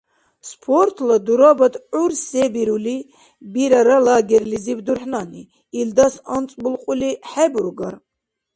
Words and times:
Спортла 0.49 1.15
дурабад 1.25 1.73
гӀур 1.91 2.11
се 2.25 2.43
бирули 2.53 2.97
бирара 3.53 3.97
лагерлизиб 4.05 4.79
дурхӀнани? 4.85 5.43
Илдас 5.79 6.15
анцӀбулкьули 6.35 7.11
хӀебургар? 7.31 7.95